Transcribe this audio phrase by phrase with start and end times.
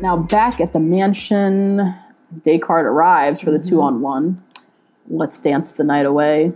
[0.00, 1.94] Now back at the mansion,
[2.44, 3.68] Descartes arrives for the Mm-hmm.
[3.68, 4.42] two on one.
[5.08, 6.52] Let's dance the night away.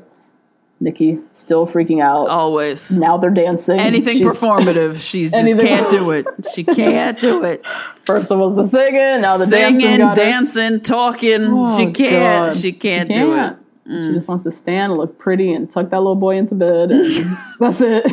[0.79, 2.29] Nikki still freaking out.
[2.29, 2.91] Always.
[2.91, 3.79] Now they're dancing.
[3.79, 6.27] Anything She's- performative, she just Anything- can't do it.
[6.55, 7.65] She can't do it.
[8.05, 9.81] First it was the singing, now the dancing.
[9.81, 10.15] Singing, her.
[10.15, 11.43] dancing, talking.
[11.51, 12.53] Oh, she can't.
[12.53, 12.57] God.
[12.61, 13.57] She can't do it.
[13.89, 14.07] Mm.
[14.09, 16.91] She just wants to stand, and look pretty, and tuck that little boy into bed.
[17.61, 18.05] That's it.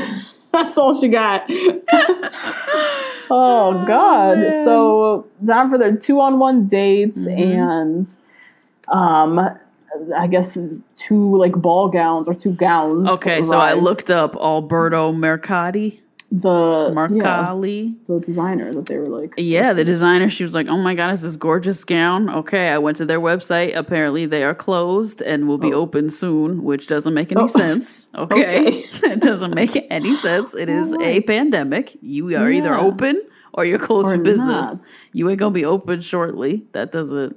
[0.52, 1.48] That's all she got.
[3.30, 4.38] Oh God!
[4.66, 7.40] so time for their two-on-one dates, Mm-hmm.
[7.40, 8.18] and
[8.88, 9.40] um,
[10.16, 10.58] I guess
[10.96, 13.10] two like ball gowns or two gowns.
[13.10, 16.00] Okay, so I looked up Alberto Mercati,
[16.32, 17.54] the yeah,
[18.08, 19.34] the designer that they were like.
[19.38, 20.30] Yeah, the designer.
[20.30, 23.20] She was like, "Oh my god, it's this gorgeous gown." Okay, I went to their
[23.20, 23.76] website.
[23.76, 25.82] Apparently, they are closed and will be oh.
[25.82, 27.48] open soon, which doesn't make any Oh.
[27.48, 28.08] sense.
[28.16, 28.70] Okay, Okay.
[29.12, 30.54] it doesn't make any sense.
[30.54, 31.98] It is a pandemic.
[32.02, 33.22] You are either open
[33.54, 34.66] or you're closed Or for business.
[34.66, 34.82] not.
[35.14, 36.66] You ain't gonna be open shortly.
[36.74, 37.36] That doesn't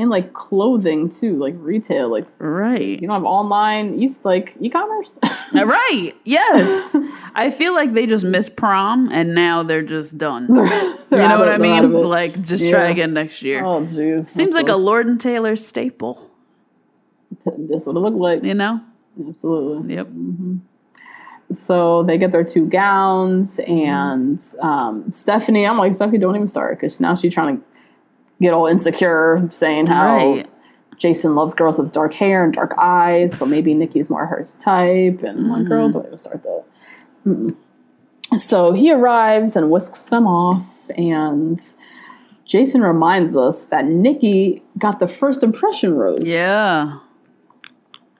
[0.00, 3.00] and like clothing too, like retail, like right.
[3.00, 5.16] you don't have online, e like e-commerce.
[5.52, 6.12] Uh, right.
[6.24, 6.94] Yes.
[7.34, 10.46] I feel like they just missed prom and now they're just done.
[10.48, 11.92] you know They're what of- I they're mean?
[11.92, 13.64] Like just try again next year.
[13.64, 14.26] Oh, jeez.
[14.26, 16.30] Seems like a Lord and Taylor staple,
[17.44, 18.44] That's what it looked like.
[18.44, 18.80] you know?
[19.28, 19.96] Absolutely.
[19.96, 20.06] Yep.
[20.06, 20.56] Mm-hmm.
[21.52, 23.72] So they get their two gowns, mm-hmm.
[23.72, 27.64] and um, Stephanie, I'm like, Stephanie, don't even start because now she's trying to
[28.40, 30.46] get all insecure, saying how Right.
[30.96, 35.22] Jason loves girls with dark hair and dark eyes, so maybe Nikki's more her type.
[35.22, 35.92] And I'm like, girl, Mm-hmm.
[35.92, 36.64] don't even start that.
[37.26, 37.56] Mm-mm.
[38.38, 40.64] So he arrives and whisks them off,
[40.96, 41.60] and
[42.44, 46.22] Jason reminds us that Nikki got the first impression rose.
[46.22, 46.98] Yeah.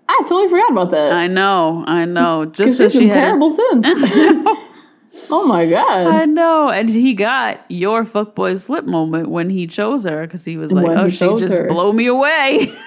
[0.08, 1.12] I totally forgot about that.
[1.12, 1.84] I know.
[1.86, 2.44] I know.
[2.52, 3.86] Just Because she had terrible since.
[5.32, 6.06] oh my god.
[6.06, 6.68] I know.
[6.68, 10.86] And he got your fuckboy slip moment when he chose her because he was like,
[10.86, 11.68] When oh, she just her.
[11.68, 12.72] blow me away.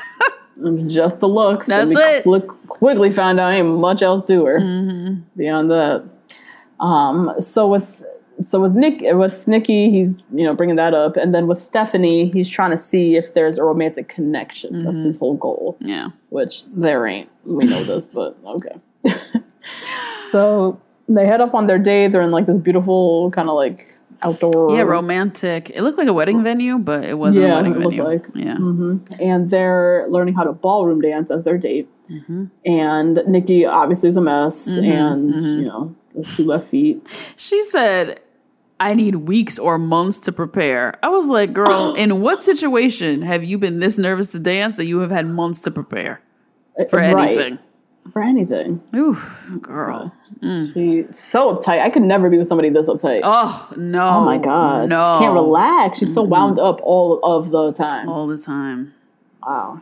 [0.88, 1.66] Just the looks.
[1.66, 2.24] That's and it.
[2.24, 5.22] Quick, quickly found out ain't much else to her Mm-hmm.
[5.36, 6.04] beyond that.
[6.80, 8.04] Um, so with
[8.44, 12.30] so with Nick with Nikki, he's you know bringing that up, and then with Stephanie,
[12.30, 14.74] he's trying to see if there's a romantic connection.
[14.74, 14.92] Mm-hmm.
[14.92, 15.76] That's his whole goal.
[15.82, 16.10] yeah.
[16.30, 17.30] which there ain't.
[17.46, 18.76] We know this, but okay.
[20.32, 22.12] so they head up on their date.
[22.12, 24.76] They're in like this beautiful kind of like outdoor.
[24.76, 25.70] Yeah, romantic.
[25.70, 28.04] It looked like a wedding venue, but it wasn't Yeah, a wedding it looked venue.
[28.04, 28.26] like.
[28.36, 28.56] yeah.
[28.56, 29.14] Mm-hmm.
[29.22, 31.90] and they're learning how to ballroom dance as their date.
[32.10, 32.46] Mm-hmm.
[32.66, 35.46] And Nikki obviously is a mess, mm-hmm, and mm-hmm.
[35.46, 37.06] you know, those two left feet.
[37.38, 38.20] She said,
[38.80, 40.96] I need weeks or months to prepare.
[41.02, 44.86] I was like, girl, in what situation have you been this nervous to dance that
[44.86, 46.22] you have had months to prepare
[46.80, 47.30] uh, for Right.
[47.38, 47.60] anything?
[48.12, 48.82] For anything.
[48.96, 49.18] Ooh,
[49.62, 50.14] girl.
[50.42, 51.80] She's so uptight.
[51.82, 53.22] I could never be with somebody this uptight.
[53.24, 54.10] Oh, no.
[54.10, 54.90] Oh, my god.
[54.90, 55.16] No.
[55.18, 55.98] She can't relax.
[56.00, 58.10] She's so wound up all of the time.
[58.10, 58.94] All the time.
[59.46, 59.82] Wow.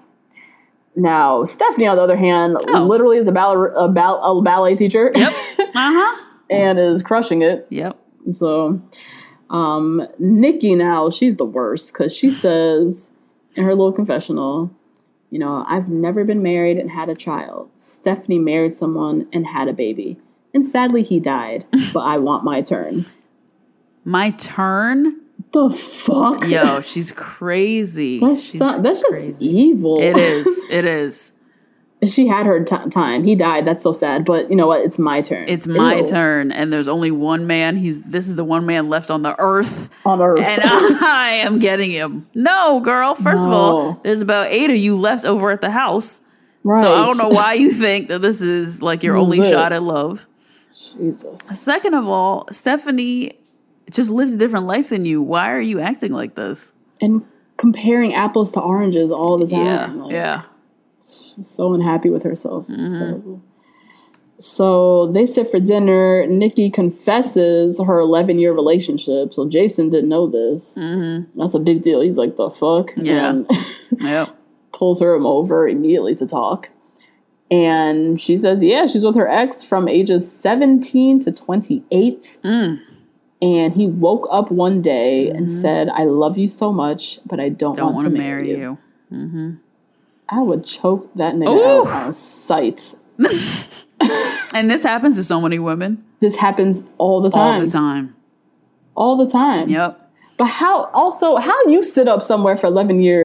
[0.95, 2.83] Now, Stephanie, on the other hand, Oh.
[2.85, 5.33] literally is a, baller- a, ball- a ballet teacher Yep.
[5.59, 6.23] Uh huh.
[6.49, 7.65] and is crushing it.
[7.69, 7.97] Yep.
[8.33, 8.81] So,
[9.49, 13.09] um, Nikki now, she's the worst because she says
[13.55, 14.69] in her little confessional,
[15.31, 17.71] you know, I've never been married and had a child.
[17.77, 20.19] Stephanie married someone and had a baby.
[20.53, 23.05] And sadly, he died, but I want my turn.
[24.03, 25.15] My turn.
[25.53, 26.45] The fuck?
[26.47, 28.19] Yo, she's crazy.
[28.19, 29.45] That's, she's so- that's just crazy.
[29.47, 29.99] evil.
[30.01, 30.65] It is.
[30.69, 31.31] It is.
[32.07, 33.23] She had her t- time.
[33.23, 33.65] He died.
[33.65, 34.25] That's so sad.
[34.25, 34.81] But you know what?
[34.81, 35.47] It's my turn.
[35.47, 36.07] It's my Ew.
[36.07, 37.77] turn, and there's only one man.
[37.77, 40.45] He's this is the one man left on the earth, on Earth.
[40.45, 42.27] and I am getting him.
[42.33, 43.13] No, girl.
[43.13, 46.23] First of all, there's about eight of you left over at the house,
[46.63, 46.81] right.
[46.81, 49.83] so I don't know why you think that this is like your only shot at
[49.83, 50.27] love.
[50.97, 51.39] Jesus.
[51.39, 53.33] Second of all, Stephanie
[53.91, 55.21] just lived a different life than you.
[55.21, 56.71] Why are you acting like this?
[56.99, 57.25] And
[57.57, 59.65] comparing apples to oranges all the time.
[59.65, 60.41] Yeah, like, yeah.
[61.45, 62.65] So unhappy with herself.
[62.69, 62.97] It's Mm-hmm.
[62.97, 63.41] terrible.
[64.39, 66.25] So they sit for dinner.
[66.25, 69.33] Nikki confesses her 11 year relationship.
[69.35, 70.73] So Jason didn't know this.
[70.75, 71.39] Mm-hmm.
[71.39, 72.01] That's a big deal.
[72.01, 72.91] He's like, the fuck?
[72.97, 73.41] Yeah.
[73.99, 74.35] Yep.
[74.73, 76.69] pulls her over immediately to talk.
[77.51, 82.37] And she says, yeah, she's with her ex from ages 17 to 28.
[82.43, 82.79] Mm.
[83.41, 87.49] And he woke up one day and said, I love you so much, but I
[87.49, 87.85] don't, Mm-hmm.
[87.85, 88.77] Don't want, to marry, you.
[89.11, 89.57] you.
[90.31, 91.87] I would choke that nigga Ooh.
[91.87, 92.95] out on sight.
[94.53, 97.53] And this happens to so many women This happens all the time.
[97.53, 98.15] all the time.
[98.95, 99.69] All the time.
[99.69, 100.11] Yep.
[100.37, 103.23] But how, also, how you sit up somewhere for 11 years?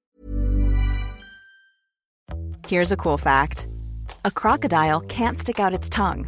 [2.67, 3.67] Here's a cool fact
[4.23, 6.27] a crocodile can't stick out its tongue.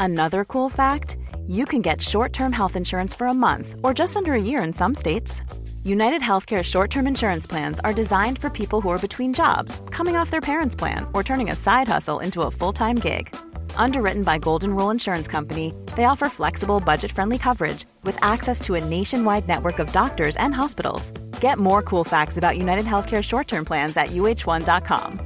[0.00, 1.16] Another cool fact
[1.46, 4.62] you can get short term health insurance for a month or just under a year
[4.62, 5.42] in some states.
[5.86, 10.16] United Healthcare short term insurance plans are designed for people who are between jobs, coming
[10.16, 13.36] off their parents' plan, or turning a side hustle into a full time gig.
[13.76, 18.76] Underwritten by Golden Rule Insurance Company, they offer flexible, budget friendly coverage with access to
[18.76, 21.10] a nationwide network of doctors and hospitals.
[21.42, 25.20] Get more cool facts about United Healthcare short term plans at uh1.com.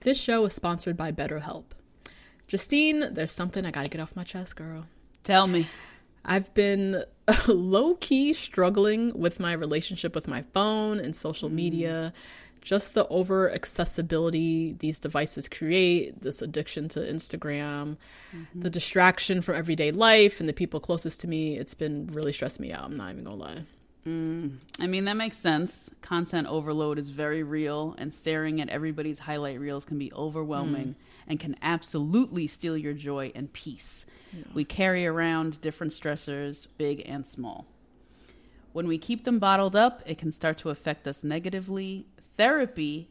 [0.00, 1.64] This show is sponsored by BetterHelp.
[2.46, 4.84] Justine, there's something I gotta get off my chest, girl.
[5.24, 5.66] Tell me.
[6.24, 7.04] I've been
[7.48, 11.54] low key struggling with my relationship with my phone and social mm.
[11.54, 12.12] media.
[12.60, 17.96] Just the over accessibility these devices create, this addiction to Instagram,
[18.32, 18.68] the mm-hmm.
[18.68, 22.70] distraction from everyday life and the people closest to me, it's been really stressing me
[22.70, 22.84] out.
[22.84, 23.64] I'm not even gonna lie.
[24.06, 24.56] Mm.
[24.78, 25.90] I mean, that makes sense.
[26.02, 30.94] Content overload is very real, and staring at everybody's highlight reels can be overwhelming mm.
[31.30, 34.04] And can absolutely steal your joy and peace.
[34.52, 37.66] We carry around different stressors, big and small.
[38.72, 42.06] When we keep them bottled up, it can start to affect us negatively.
[42.36, 43.10] Therapy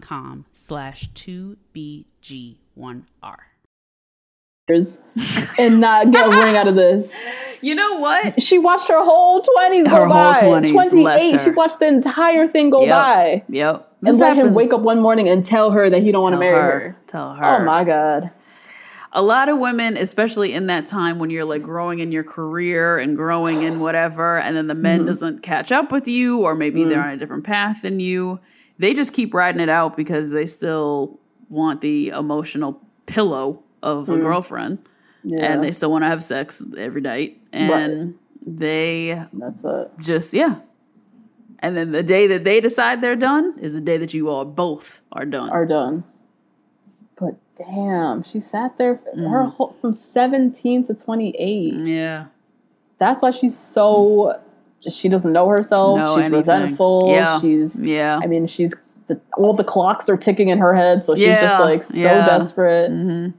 [0.00, 3.04] com slash 2BG1R.
[5.58, 7.12] and not get a ring out of this.
[7.60, 8.42] You know what?
[8.42, 10.40] She watched her whole 20s Her go by.
[10.42, 11.40] 20s 28.
[11.40, 12.90] She watched the entire thing go Yep.
[12.90, 13.42] by.
[13.48, 13.90] Yep.
[14.02, 16.34] And This let him wake up one morning and tell her that he don't want
[16.34, 16.62] to marry her.
[16.80, 16.96] her.
[17.06, 17.42] Tell her.
[17.42, 18.30] Oh my God.
[19.16, 22.98] A lot of women, especially in that time when you're like growing in your career
[22.98, 25.06] and growing in whatever, and then the men Mm-hmm.
[25.06, 26.88] doesn't catch up with you, or maybe Mm.
[26.88, 28.40] they're on a different path than you,
[28.78, 34.16] they just keep riding it out because they still want the emotional pillow of a
[34.18, 34.78] girlfriend,
[35.24, 35.38] Mm.
[35.38, 35.52] Yeah.
[35.52, 39.90] and they still want to have sex every night, and they That's it.
[40.00, 40.56] just yeah.
[41.60, 44.44] And then the day that they decide they're done is the day that you all
[44.44, 45.48] both are done.
[45.50, 46.04] Are done.
[47.56, 49.30] Damn, she sat there Mm.
[49.30, 51.74] her whole, from 17 to 28.
[51.74, 52.24] yeah.
[52.98, 54.38] That's why she's so.
[54.88, 55.98] She doesn't know herself.
[56.10, 56.32] She's anything.
[56.32, 57.08] resentful.
[57.10, 57.40] Yeah.
[57.40, 57.76] She's.
[57.78, 58.20] Yeah.
[58.22, 58.74] I mean, she's.
[59.08, 61.96] The, all the clocks are ticking in her head, so she's Yeah, just like so
[61.98, 62.26] yeah.
[62.26, 63.32] desperate.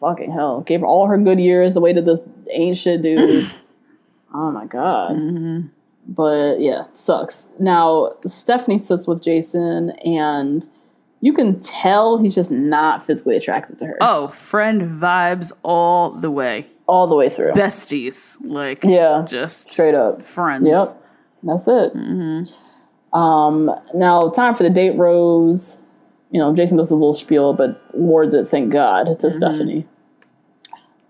[0.00, 0.60] Fucking hell.
[0.62, 3.50] Gave her all her good years away to this ancient dude.
[4.34, 5.12] oh my god.
[5.16, 5.60] Mm-hmm.
[6.08, 7.46] But yeah, sucks.
[7.58, 10.66] Now, Stephanie sits with Jason, and
[11.20, 16.30] you can tell he's just not physically attracted to her Oh, friend vibes all the
[16.30, 16.66] way.
[16.86, 17.52] all the way through.
[17.52, 20.22] Besties, like Yeah, just straight up.
[20.22, 20.66] friends.
[20.66, 21.02] Yep,
[21.42, 21.94] that's it.
[21.94, 23.16] Mm-hmm.
[23.18, 25.76] Um, now time for the date rose.
[26.30, 29.30] you know, Jason does a little spiel, but wards it, thank God, to Mm-hmm.
[29.30, 29.86] Stephanie.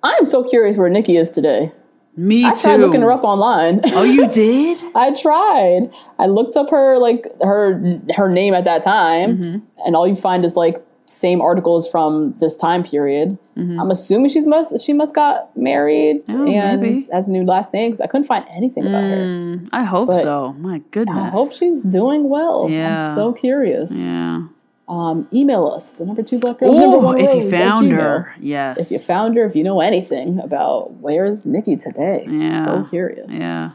[0.03, 1.73] I am so curious where Nikki is today.
[2.17, 2.49] Me too.
[2.49, 2.61] I too.
[2.61, 3.81] tried looking her up online.
[3.87, 4.79] Oh, you did?
[4.95, 5.91] I tried.
[6.19, 9.59] I looked up her like her her name at that time, Mm-hmm.
[9.87, 13.37] and all you find is like same articles from this time period.
[13.57, 16.41] I'm assuming she's must she must got married Mm-hmm.
[16.41, 17.07] Oh, and maybe.
[17.13, 19.17] has a new last name because I couldn't find anything about her.
[19.17, 20.55] Mm, I hope But so.
[20.55, 21.19] My goodness.
[21.19, 22.69] I hope she's doing well.
[22.71, 23.11] Yeah.
[23.11, 23.93] I'm so curious.
[23.93, 24.45] Yeah.
[24.91, 28.35] Um, email us the number two black girls number Oh, one if you found her,
[28.41, 28.77] yes.
[28.79, 32.65] If you found her, if you know anything about where's Nikki today, Yeah.
[32.65, 33.31] so curious.
[33.31, 33.71] Yeah.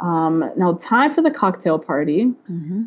[0.00, 2.32] Um, now, time for the cocktail party.
[2.50, 2.82] Mm-hmm.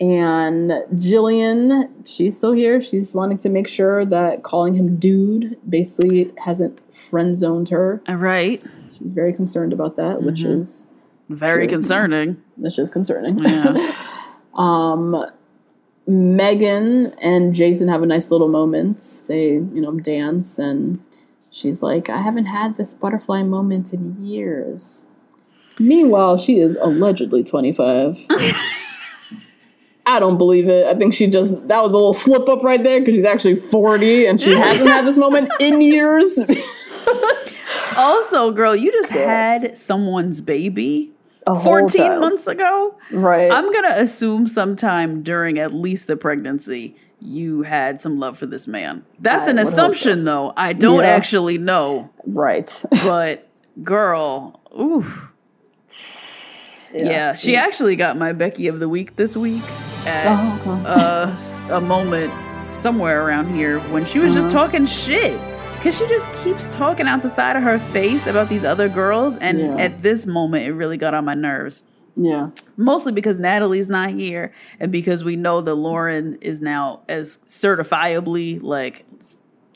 [0.00, 2.80] And Jillian, she's still here.
[2.80, 8.00] She's wanting to make sure that calling him dude basically hasn't friend zoned her.
[8.08, 8.62] All right.
[8.92, 10.60] She's very concerned about that, which Mm-hmm.
[10.60, 10.86] is
[11.28, 12.40] Very concerning.
[12.56, 13.38] which is concerning.
[13.38, 13.92] Yeah.
[14.54, 15.26] um,
[16.06, 19.22] Megan and Jason have a nice little moment.
[19.28, 21.00] They, you know, dance, and
[21.50, 25.04] she's like, "I haven't had this butterfly moment in years."
[25.78, 28.18] Meanwhile, she is allegedly twenty five.
[30.04, 30.86] I don't believe it.
[30.86, 33.56] I think she just that was a little slip up right there because she's actually
[33.56, 36.38] forty and she hasn't had this moment in years.
[37.96, 41.12] also, girl, you just had someone's baby
[41.46, 42.20] 14 child.
[42.20, 42.94] months ago.
[43.10, 43.50] right?
[43.50, 48.46] I'm going to assume sometime during at least the pregnancy, you had some love for
[48.46, 49.04] this man.
[49.20, 50.52] That's I an assumption, though.
[50.56, 51.06] I don't Yeah.
[51.10, 52.10] actually know.
[52.26, 52.70] right.
[53.04, 53.48] But,
[53.82, 55.04] girl, ooh.
[56.94, 57.34] Yeah.
[57.34, 59.62] she actually got my Becky of the Week this week
[60.06, 60.82] at Oh, okay.
[61.70, 62.32] uh, a moment
[62.80, 64.66] somewhere around here when she was just Uh-huh.
[64.66, 65.40] talking shit.
[65.82, 69.36] Because she just keeps talking out the side of her face about these other girls.
[69.38, 69.76] And Yeah.
[69.78, 71.82] at this moment, it really got on my nerves.
[72.14, 72.50] yeah.
[72.76, 78.62] Mostly because Natalie's not here and because we know that Lauren is now as certifiably
[78.62, 79.04] like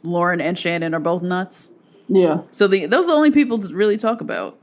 [0.04, 1.72] Lauren and Shannon are both nuts.
[2.08, 2.42] Yeah.
[2.52, 4.56] So the those are the only people to really talk about.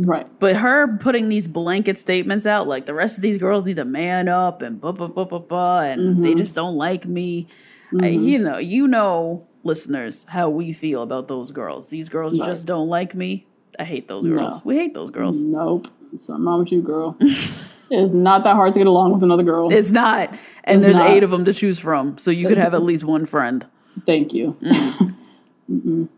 [0.00, 0.26] Right.
[0.40, 3.84] But her putting these blanket statements out, like the rest of these girls need to
[3.84, 6.22] man up and blah blah blah blah blah, and mm-hmm.
[6.24, 7.46] they just don't like me.
[7.92, 8.24] I, mm-hmm.
[8.26, 11.88] you know, you know, listeners, how we feel about those girls.
[11.88, 13.46] These girls just don't like me.
[13.78, 14.54] I hate those girls.
[14.54, 14.62] No.
[14.64, 15.38] We hate those girls.
[15.38, 15.86] Nope.
[16.18, 17.16] Something wrong with you, girl.
[17.20, 19.72] it's not that hard to get along with another girl.
[19.72, 20.30] It's not,
[20.64, 21.10] and It's there's not.
[21.10, 23.64] eight of them to choose from, so you could have at least one friend.
[24.06, 24.56] Thank you.
[25.70, 26.08] Mm-mm.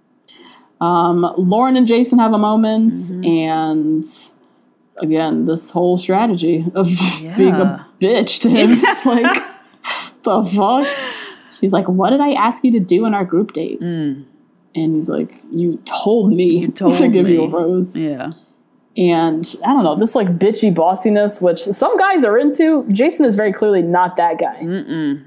[0.81, 3.25] um, Lauren and Jason have a moment, Mm-hmm.
[3.25, 4.05] and
[4.99, 6.87] again, this whole strategy of
[7.37, 8.81] being a bitch to him.
[9.05, 9.43] like,
[10.23, 10.87] the fuck?
[11.61, 13.81] She's like, What did I ask you to do in our group date?
[13.81, 14.27] And
[14.75, 16.63] he's like, You told me Mm.
[16.63, 17.97] You told to give you a rose.
[17.97, 18.31] Yeah,
[18.97, 22.85] And I don't know, this like bitchy bossiness, which some guys are into.
[22.91, 24.61] Jason is very clearly not that guy.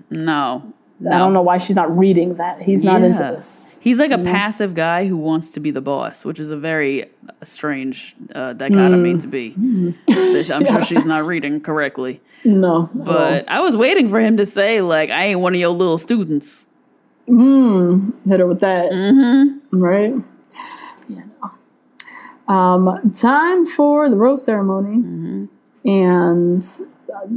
[0.09, 0.73] no,
[1.11, 2.61] I don't know why she's not reading that.
[2.61, 3.79] He's not into this.
[3.81, 7.03] He's like a passive guy who wants to be the boss, which is a very
[7.03, 7.07] uh,
[7.43, 9.49] strange uh, dichotomy to be.
[10.07, 12.21] Which I'm sure she's not reading correctly.
[12.45, 12.89] No.
[12.93, 15.97] But I was waiting for him to say, like, I ain't one of your little
[15.97, 16.65] students.
[17.27, 18.91] hit her with that.
[18.91, 19.77] Mm-hmm.
[19.77, 20.13] Right?
[21.09, 21.23] Yeah.
[22.47, 22.53] No.
[22.53, 24.97] Um, time for the rose ceremony.
[24.97, 25.89] Mm-hmm.
[25.89, 26.63] And
[27.13, 27.27] uh,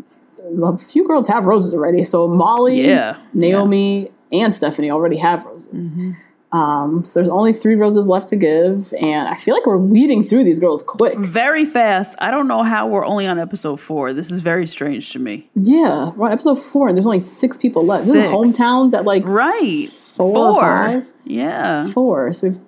[0.62, 2.04] a few girls have roses already.
[2.04, 3.16] So Molly, Yeah.
[3.34, 5.90] Naomi, and Stephanie already have roses.
[5.90, 6.12] Mm-hmm.
[6.56, 8.94] Um, so there's only three roses left to give.
[9.02, 11.18] And I feel like we're weeding through these girls quick.
[11.18, 12.14] Very fast.
[12.18, 14.12] I don't know how we're only on episode four.
[14.12, 15.50] This is very strange to me.
[15.54, 18.06] Yeah, we're on episode four, and there's only six people left.
[18.06, 18.32] This is Six.
[18.32, 19.88] hometowns at like Right.
[20.14, 21.12] Four or five?
[21.24, 21.88] Yeah.
[21.90, 22.32] four.
[22.32, 22.62] So we have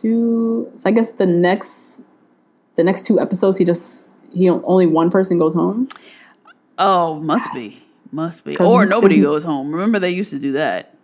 [0.00, 0.70] two.
[0.76, 2.00] So I guess the next,
[2.76, 5.88] the next two episodes, he just he only one person goes home.
[6.78, 7.82] Oh, must be.
[8.12, 8.56] Must be.
[8.56, 9.72] Or nobody goes home.
[9.72, 10.94] Remember, they used to do that.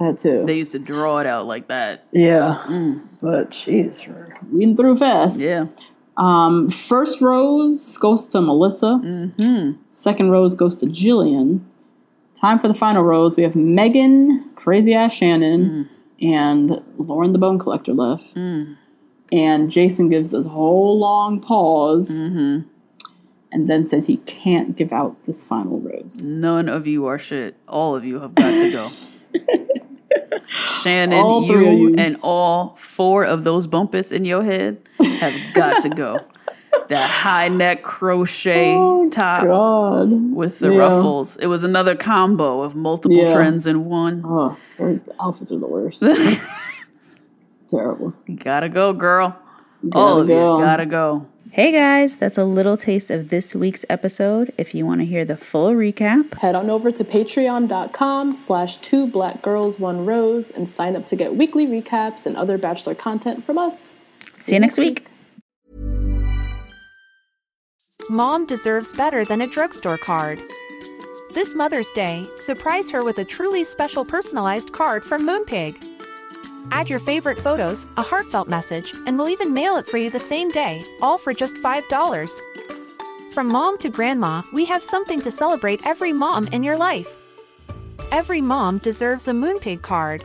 [0.00, 0.44] That too.
[0.46, 2.06] They used to draw it out like that.
[2.12, 2.64] yeah,
[3.22, 5.38] but jeez, we're weeding through fast.
[5.38, 5.66] Yeah.
[6.16, 9.00] Um, first rose goes to Melissa.
[9.04, 9.72] Mm-hmm.
[9.90, 11.60] Second rose goes to Jillian.
[12.34, 13.36] Time for the final rose.
[13.36, 15.88] We have Megan, crazy ass Shannon,
[16.20, 18.24] and Lauren the Bone Collector left.
[19.32, 22.10] And Jason gives this whole long pause,
[23.54, 26.28] and then says he can't give out this final rose.
[26.28, 27.56] None of you are shit.
[27.68, 28.90] All of you have got to go.
[30.82, 36.20] Shannon, you and all four of those Bumpits in your head have got to go.
[36.88, 40.34] That high neck crochet oh, top God.
[40.34, 40.78] with the Yeah.
[40.78, 41.36] ruffles.
[41.36, 43.32] It was another combo of multiple Yeah.
[43.32, 44.22] trends in one.
[44.26, 44.56] Oh,
[45.20, 46.02] outfits are the worst.
[47.68, 48.12] Terrible.
[48.26, 49.36] You gotta go, girl.
[49.92, 50.58] all of go.
[50.58, 51.28] you gotta go.
[51.50, 54.52] Hey guys, that's a little taste of this week's episode.
[54.58, 59.06] If you want to hear the full recap, head on over to patreon.com slash two
[59.06, 63.44] black girls one rose and sign up to get weekly recaps and other bachelor content
[63.44, 63.94] from us.
[64.38, 65.06] See you next week.
[68.10, 70.40] Mom deserves better than a drugstore card.
[71.34, 75.93] This Mother's Day, surprise her with a truly special personalized card from Moonpig.
[76.70, 80.20] Add your favorite photos, a heartfelt message, and we'll even mail it for you the
[80.20, 82.40] same day, all for just $5.
[83.32, 87.18] From mom to grandma, we have something to celebrate every mom in your life.
[88.12, 90.24] Every mom deserves a Moonpig card.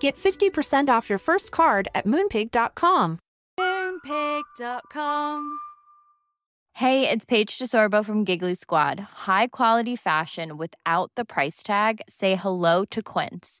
[0.00, 3.18] Get 50% off your first card at moonpig.com.
[3.58, 5.58] Moonpig.com.
[6.74, 9.00] Hey, it's Paige DeSorbo from Giggly Squad.
[9.00, 12.00] High quality fashion without the price tag?
[12.08, 13.60] Say hello to Quince.